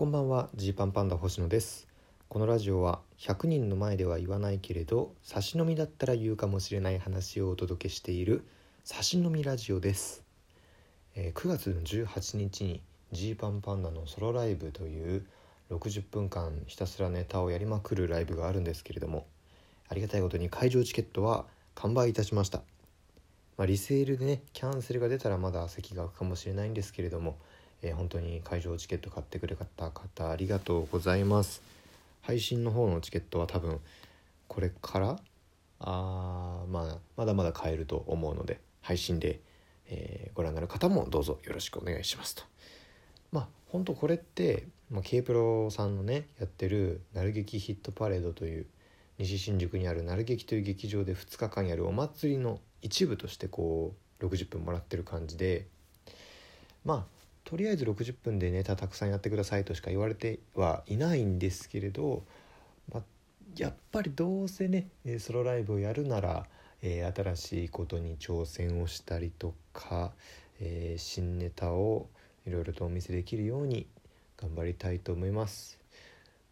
[0.00, 1.86] こんばんはジーパンパンダ星野です。
[2.30, 8.46] このラジオは100人の前では言わないけれど差し飲みだったら言うかもしれない話をお届けしている
[8.82, 10.24] 差し飲みラジオです、
[11.16, 12.80] えー9月の18日に
[13.12, 15.26] ジーパンパンダのソロライブという
[15.70, 19.26] 60分間ひたすらネタをやりまくるライブがあるんですけれども
[19.90, 21.44] ありがたいことに会場チケットは
[21.74, 22.62] 完売いたしました。
[23.58, 27.36] まあ、リセールでねキャンセルが出たらまだ席が空くかもしれないんですけれども、
[27.82, 31.62] えー本当に会場チケット買ってくれた方ありがとうございます。
[32.22, 33.80] 配信の方のチケットは多分
[34.48, 35.18] これから？
[35.80, 39.40] あー、まあ、まだまだ買えると思うので配信で、
[39.88, 42.42] えーご覧になる方もどうぞよろしくお願いしますと。
[43.32, 48.66] まあ本当これって、まあ、K プロさんのねやってる「なる劇ヒットパレード」という
[49.18, 55.66] 西新宿にあるなる劇という劇場で2日間やるお祭りの一部としてこう60分もらってる感じで
[56.84, 62.22] まあとりあえず60分でネタたくさんやってくださいとしか言われてはいないんですけれど、
[62.92, 63.02] まあ、
[63.56, 66.46] やっぱりどうせねソロライブをやるなら、
[66.82, 70.12] えー新しいことに挑戦をしたりとか、
[70.60, 72.08] えー新ネタを
[72.46, 73.86] いろいろとお見せできるように
[74.36, 75.78] 頑張りたいと思います。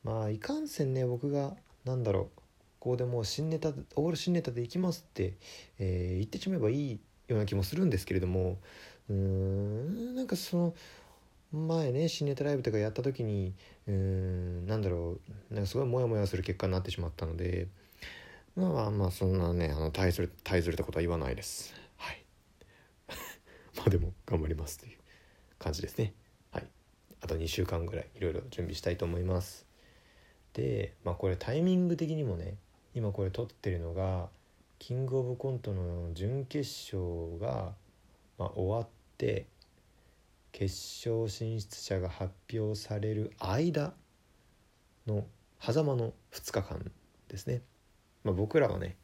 [0.05, 2.41] まあいかんせんね僕がなんだろう
[2.81, 5.35] ここでもう新ネタオール新ネタでいきますって、
[5.79, 8.59] えー言ってしまえばいいような気もするんですけれども
[9.09, 10.75] うーんなんかその
[11.53, 13.55] 前ね新ネタライブとかやった時に
[13.87, 15.19] うーんなんだろ
[15.51, 17.69] うなんかすごいモヤモヤする結果になってしまったので
[18.59, 21.75] まあまあまあそんなねあの大ずれ大ずれたことは言わないです。
[21.97, 22.25] はい。
[23.77, 24.99] まあでも頑張りますという
[25.61, 26.13] 感じですね。
[26.51, 26.67] はい。
[27.21, 29.65] あと2週間ぐらいいろいろ準備したいと思います。
[30.55, 32.57] でまあこれタイミング的にもね
[32.95, 34.29] 今これ撮ってるのが
[34.81, 37.75] キングオブコントの準決勝が、
[38.39, 38.98] まあ、終わって
[40.53, 43.93] 決勝進出者が発表される間
[45.07, 45.27] の
[45.61, 46.91] 狭間の2日間
[47.29, 47.63] ですね、
[48.25, 48.97] まあ、僕らはね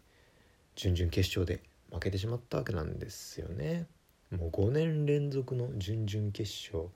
[0.76, 1.62] 準々決勝で
[1.92, 3.86] 負けてしまったわけなんですよね。
[4.30, 6.88] もう5年連続の準々決勝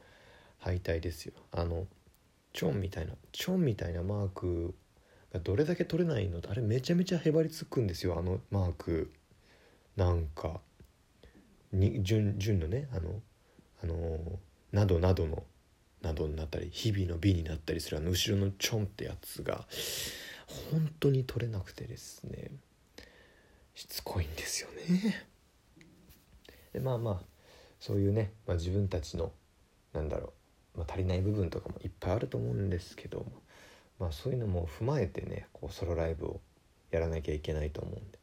[0.58, 1.34] 敗退ですよ。
[1.52, 1.86] あの
[2.52, 4.74] チョンみたいなチョンみたいなマーク
[5.32, 9.12] がどれだけ取れないのあれめちゃめちゃへばりつくんですよあのマーク。
[9.96, 10.60] なんか
[11.72, 13.20] に順順のねあの
[13.82, 14.38] あの
[14.72, 15.44] などなどの
[16.02, 19.66] などになったり日々の美になったりするあの後ろのチョンってやつが
[20.70, 22.52] 本当に取れなくてですね
[23.74, 25.26] しつこいんですよね。
[26.72, 27.20] でまあまあ
[27.80, 29.32] そういうね、まあ、自分たちの
[29.92, 30.32] なんだろ
[30.74, 33.24] う、まあ、足りない部分とかもいっぱいあると思うんですけど、
[33.98, 36.40] まあ、そういうのも踏まえてねこうソロライブを
[36.90, 38.18] やらなきゃいけないと思うんで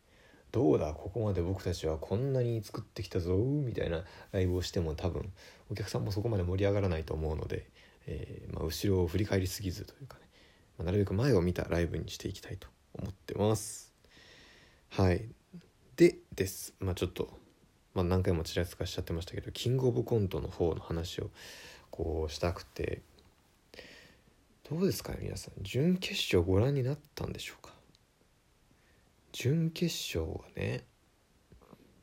[0.56, 5.34] どうだここまで僕たちはこんなに作ってきたぞみたいなライブをしても多分
[5.70, 7.68] お客さんもそこまで盛り上がらないと思うので、
[8.08, 10.22] えーまあ、後ろを振り返りすぎずというかね、
[10.78, 13.92] まあなるべく前を見たライブにしていきたいと思ってます。
[14.92, 15.28] はい。
[15.98, 16.74] でです。
[16.80, 17.38] まあちょっと、
[17.94, 21.32] まあ、何回もちらつかしちゃってましたけどキングオブコントの方の話を
[21.92, 23.02] こうしたくて
[24.70, 25.62] どうですかね皆さん。
[25.66, 27.75] 準決勝ご覧になったんでしょうか？
[29.38, 30.86] 準決勝はね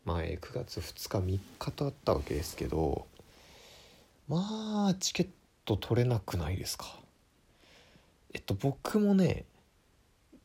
[0.05, 3.07] 前9月2日3日とあったわけですけど
[4.29, 5.29] まあチケッ
[5.65, 6.85] ト取れなくないですか？
[8.35, 9.47] えっと僕もね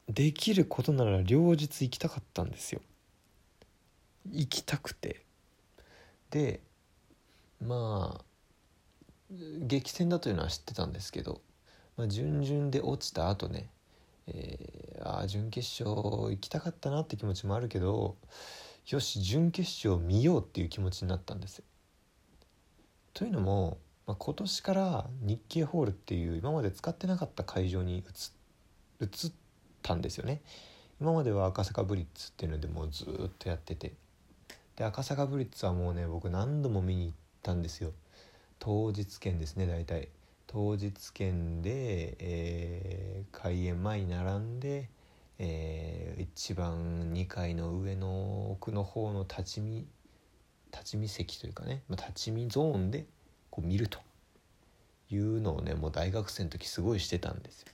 [0.07, 2.79] できることなら両日行きたかったんですよ。
[4.31, 5.25] 行きたくて。
[6.29, 6.61] で
[7.61, 8.23] まあ
[9.59, 11.41] 激戦だというのは知ってたんですけど、
[11.97, 13.69] まあ、準々で落ちた後ね、
[14.27, 18.17] えー、ああ準決勝行きたかったなって気持ちもあるけど
[18.87, 21.63] よし準決勝見ようっていう気持ちになったんです。
[23.13, 28.03] というのも、まあ、今年から日経ホールっていう今まで使ってなかった会場に
[29.01, 29.31] 移っ
[29.81, 30.41] たんですよね。
[30.99, 33.93] 今までは赤坂ブリッツっていうのでもうずっとやってて
[34.75, 37.91] で赤坂ブリッツはもうね僕何度も見に行ったんですよ
[38.57, 40.09] 当日券ですね大体
[40.47, 44.89] 当日券で、えー開演前に並んで、
[45.37, 49.85] えー一番2階の上の奥の方の立ち見
[50.71, 53.05] 立ち見席というかね、まあ、立ち見ゾーンで
[53.49, 53.99] こう見ると
[55.09, 57.67] いうのをねもう大学生の時すごいしてたんですよ。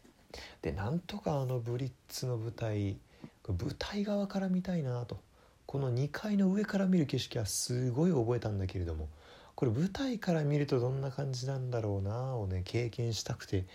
[0.62, 2.98] でなんとかあのブリッツの舞台
[3.48, 5.20] 舞台側から見たいなと。
[5.66, 9.08] この2階の上から見る景色はすごい覚えたんだけれども
[9.56, 13.66] これ舞台から見るとどんな感じなんだろうなをね経験したくて、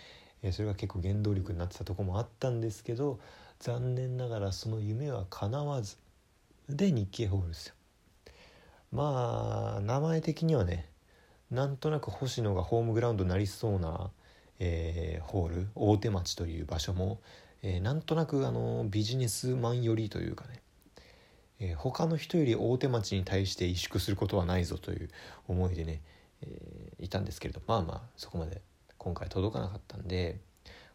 [0.43, 3.19] えそれが結構原動力になってたとこもあったんですけど
[3.59, 5.97] 残念ながらその夢は叶わず
[6.69, 7.75] で日経ホールですよ。
[8.91, 10.89] まあ名前的にはね
[11.51, 14.11] なんとなく星野がホームグラウンドになりそうな、
[14.59, 17.19] えー、ホール大手町という場所も、
[17.63, 20.61] えー、なんとなくあのビジネスマン寄りというかね、
[21.59, 25.09] えー、他の人より大手町に対して萎縮することはないぞという
[25.47, 26.01] 思いでね、
[26.41, 28.61] えー、いたんですけれどまあまあそこまで
[28.97, 30.39] 今回届かなかったんで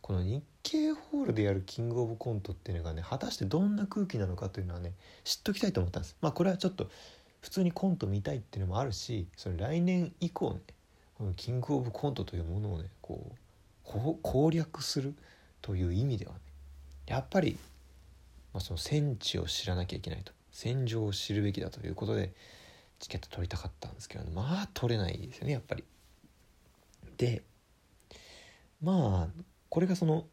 [0.01, 4.93] この日経ホールでやるキングオブコントっていうのがね果たしてどんな空気なのかというのはね
[5.25, 6.17] 知っときたいと思ったんです。
[6.21, 6.89] まあこれはちょっと
[7.41, 10.61] 普通にコント見たいっていうのもあるしそれ来年以降ね
[11.17, 13.33] このキングオブコントというものをねこ
[13.87, 15.15] う攻略する
[15.63, 16.39] という意味ではね
[17.07, 17.59] やっぱり、
[18.53, 20.33] まあ、その戦地を知らなきゃいけないと。
[20.55, 22.33] 戦場を知るべきだということで
[23.01, 25.85] チケット取りたかったんですけど、まあ取れないですよねやっぱり。
[27.17, 27.43] で
[28.81, 30.27] まあこれがその、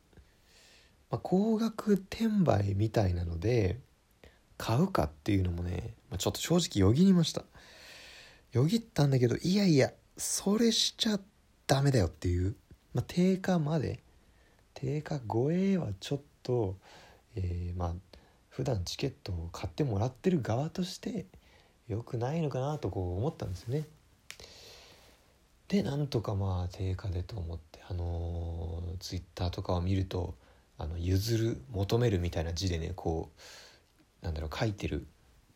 [1.10, 3.80] まあ、高額転売みたいなので
[4.58, 7.44] 買うかっていうのもね、まあ、ちょっと正直よぎりました
[8.52, 11.20] よぎったんだけどいやいやそれしちゃ
[11.66, 12.56] ダメだよっていう、
[12.94, 14.04] まあ、定価まで
[14.76, 16.78] 定価超えはちょっと、
[17.36, 17.94] えー、まあ
[18.62, 21.26] 普段チケットを買ってもらってる側として
[21.88, 23.88] 良くないのかなとこう思ったんですよね。
[25.68, 30.36] でなんとかまあ定価でと思ってあのー、ツイッターとかを見ると
[30.78, 33.32] あの譲る求めるみたいな字でねこ
[34.22, 35.08] うなんだろう書いてる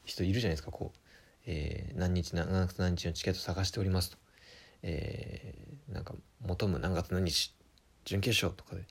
[0.03, 0.99] 人いるじゃないですかこう、
[1.45, 4.17] えー、何日何月何日のチケット探しておりますと、
[4.81, 7.53] えー、なんか求む何月何日
[8.03, 8.81] 準決勝とかで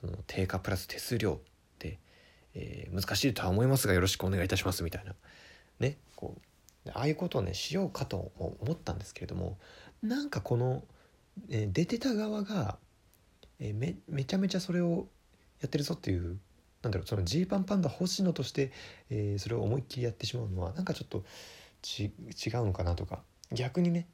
[0.00, 1.40] その定価プラス手数料
[1.78, 1.98] で、
[2.54, 5.14] えー、難しいとは思いますがよろしくお願いいたしますみたいな。
[5.78, 6.36] ねこ
[6.86, 9.58] うああいうことをねしようかと思ったんですけれども
[10.02, 10.82] なんかこの、
[11.50, 12.78] えー、出てた側が、
[13.58, 15.06] えー、めめちゃめちゃそれを
[15.60, 16.38] やってるぞっていう
[16.82, 18.72] なんだろうそのジーパンパンダ星野として、
[19.10, 21.24] えー、それを思いっきりやってしまうのはなんかちょっと
[21.82, 22.12] ち違う
[22.66, 24.06] のかなとか逆にね、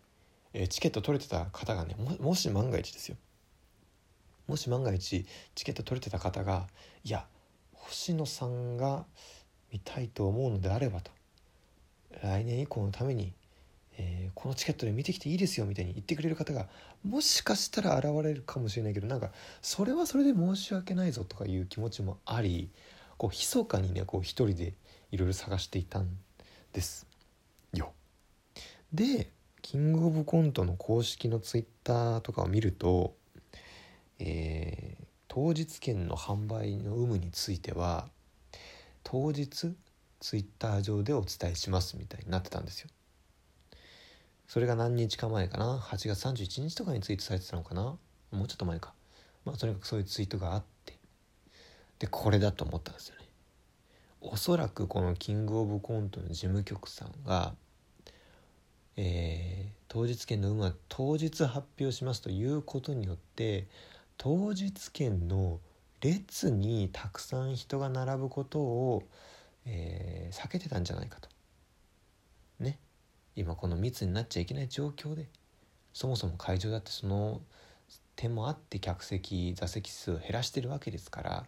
[0.52, 3.16] えー、チケット取れてた方がねももし万が一ですよ。
[4.48, 6.66] もし万が一チケット取れてた方が
[7.04, 7.26] いや
[7.88, 9.04] 星野さんが
[9.72, 11.10] 見たいと思うのであればと
[12.22, 13.32] 来年以降のために
[13.98, 16.68] えー、このチケットで見てきていいですよみたいに言ってくれる方が
[17.02, 19.30] もしかしたら現れるかもしれないけどなんか
[19.62, 22.70] それはそれで申し訳ないぞとかいう気持ちもあり
[23.16, 24.74] こう密かにねこう一人で
[25.10, 26.08] いろいろ探していたん
[26.72, 27.06] です
[27.72, 27.92] よ。
[28.92, 29.30] で
[29.62, 33.14] キングオブコントの公式のツイッターとかを見ると、
[34.18, 34.85] えー、
[35.36, 38.08] 当日券の販売の有無については
[39.04, 39.76] 当日
[40.18, 42.88] ツイッター上でお伝えしますみたいになってたんですよ。
[44.48, 47.82] それが何日か前かな？8月31日とかにツイートされてたのかな？
[47.82, 48.94] もうちょっと前か。
[49.44, 50.98] まあとにかくそういうツイートがあって。
[51.98, 53.26] でこれだと思ったんですよね。
[54.22, 57.52] おそらくこのキングオブコントの事務局さんが
[58.96, 63.66] えー、当日券の有無は当日発表しますということによって
[64.18, 65.60] 当日券の
[66.00, 69.02] 列にたくさん人が並ぶことを、
[69.64, 71.28] えー、避けてたんじゃないかと。
[72.60, 72.78] ね。
[73.34, 75.28] 今この密になっちゃいけない状況で。
[75.96, 77.40] そもそも会場だってその
[78.16, 81.46] 点もあって客席座席数を減らしてるわけですから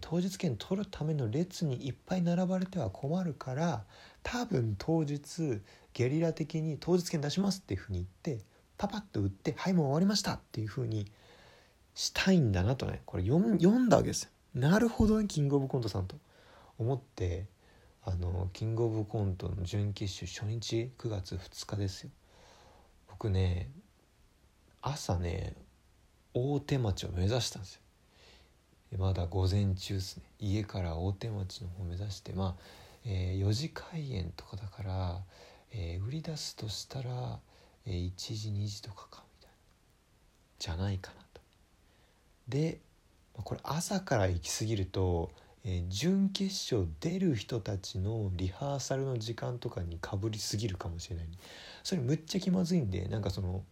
[0.00, 3.84] 当日券取るための列にいっぱい並ばれては困るから
[4.24, 5.60] 多分当日
[5.92, 8.44] ゲリラ的に当日券出しますっていうふうに言って
[8.76, 11.06] パパッと売ってはいもう終わりましたっていうふうに
[11.98, 13.02] したいんだなとね。
[13.06, 14.30] これ読んだわけですよ。
[14.54, 16.14] なるほどねキングオブコントさんと。
[16.78, 17.46] 思って
[18.04, 22.10] あのキングオブコントの準決勝初日9月2日ですよ。
[23.08, 23.68] 僕ね
[24.80, 25.56] 朝ね
[26.34, 27.80] 大手町を目指したんですよ。
[28.96, 30.22] まだ午前中ですね。
[30.38, 32.62] 家から大手町の方を目指してまあ、
[33.06, 35.18] えー、4時開演とかだから、
[35.72, 37.40] えー、売り出すとしたら、
[37.86, 39.56] えー、1時2時とかかみたいな。
[40.60, 41.37] じゃないかなと。
[42.48, 42.80] で
[43.34, 45.30] これ朝から行き過ぎると
[45.64, 51.26] えー、準決勝出る人たちのリハーサルの時間とかにかぶりすぎるかもしれない。
[51.82, 53.64] それむっちゃ気まずいんでなんかその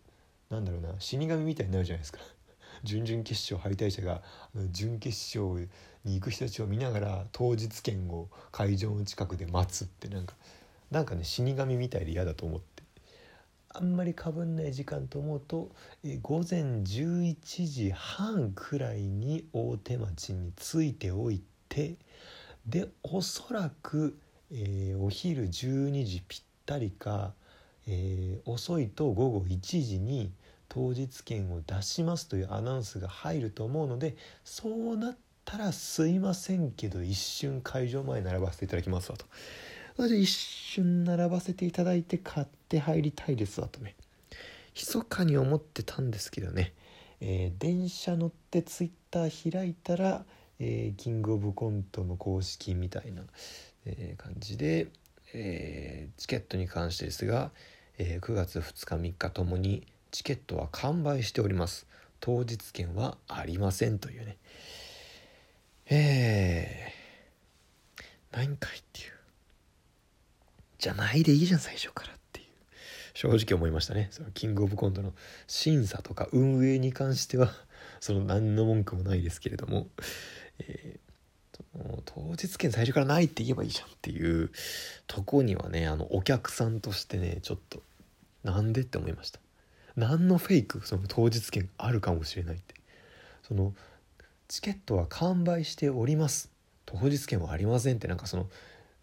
[0.51, 2.21] なんだろうな死神みたいになるじゃないですか。
[2.85, 4.23] 準々決勝敗退者が
[4.71, 5.69] 準決勝
[6.05, 10.37] に行く人たちを見ながら当日券を会場の近くで待つってなんか
[10.91, 12.76] なんかね死神みたいで嫌だと思って。
[13.79, 15.71] あんまりかぶんない時間と思うと
[16.03, 21.97] え午前11時半くらいに大手町に着いておいて
[22.67, 24.19] でおそらく、
[24.51, 27.35] えー、お昼12時ぴったりか、
[27.87, 30.33] えー、遅いと午後1時に
[30.71, 39.27] 当日券を出しますというアナウンスが入ると思うのでそうなったらすいませんけど一瞬会場前に並ばせていただきますわと。
[39.97, 43.95] それで一瞬並ばせていただいて買って入りたいですわとね
[44.75, 46.75] 密かに思ってたんですけどね、
[47.23, 50.27] えー、電車乗ってツイッター開いたら、
[50.61, 53.23] えー、キングオブコントの公式みたいな、
[53.87, 54.89] えー、感じで、
[55.33, 57.51] えチケットに関してですが、
[57.99, 61.87] え9月2日3日ともにチケットは完売しております。
[62.21, 64.37] 当日券はありませんというね。
[65.89, 69.16] えー、ないんかいっていう。
[70.79, 72.47] じゃないでいいじゃん最初からっていう。
[73.15, 74.09] 正直思いましたね。
[74.11, 75.13] そのキングオブコントの
[75.47, 77.53] 審査とか運営に関しては
[78.01, 79.89] その何の文句もないですけれども、
[80.59, 84.51] えー、当日券最初からないって言えばいいじゃんっていう
[85.07, 87.83] とこにはねあのお客さんとしてねちょっと
[88.45, 89.41] なんでって思いました。
[89.97, 92.75] 何のフェイクその当日券あるかもしれないって。
[93.43, 93.75] その
[94.49, 96.51] チケットは完売しております。
[96.85, 98.49] 当日券はありませんってなんかその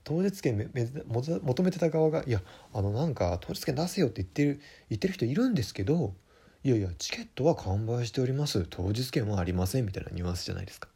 [0.04, 2.42] 当日券めめ求めてた側が「いや
[2.74, 6.14] あのなんか当日券出せよ」って言ってる言ってる人いるんですけど
[6.64, 8.66] いやいやチケットは完売しております。
[8.70, 10.90] 当日券はありませんみたいなニュアンスじゃないですか。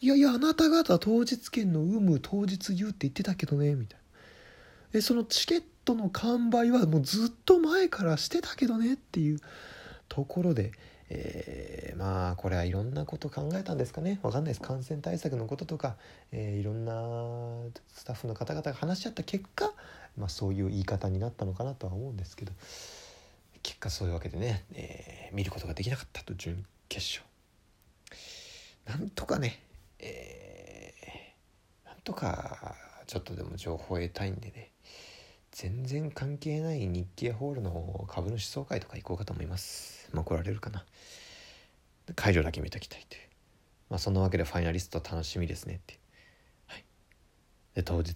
[0.00, 4.04] いやいやあなた方当日券の有無当日言うって言ってたけどねみたいな。
[4.92, 9.40] でそのチケットの完売はもうずっと前からしてたけどねっていう
[10.08, 10.72] ところで
[11.08, 14.18] えー、まあこれはいろんなこと考えたんですかね。
[14.22, 14.60] 分かんないです。
[14.60, 15.96] 感染対策のこととか、
[16.32, 16.92] えー、いろんな
[17.94, 19.72] スタッフの方々が話し合った結果、
[20.16, 22.52] まあ、そういう言い方になったのかなとは思うんですけど。
[23.66, 27.26] 結果そういうわけでね、えー、見ることができなかったと準決勝。
[28.86, 29.60] なんとかね、
[29.98, 32.76] えー、なんとか
[33.08, 34.70] ちょっとでも情報を得たいんでね。
[35.50, 40.08] 全然関係ない日経ホールの株主総会とか行こうかと思います。
[40.12, 40.84] まあ来られるかな。
[42.14, 43.22] 会場だけ見ときたいという
[43.90, 45.98] まあそんなわけでファイナリスト楽しみですねって。
[46.66, 46.84] はい。
[47.74, 48.14] で当日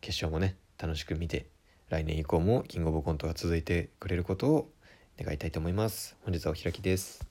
[0.00, 1.50] 決勝もね楽しく見て
[1.88, 4.70] 来年以降もキングオブコントが続いてくれることを
[5.18, 6.16] 願いたいと思います。
[6.24, 7.26] 本日はお開きです。